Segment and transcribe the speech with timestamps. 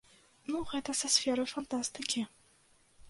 [0.53, 2.25] Ну, гэта са сферы фантастыкі.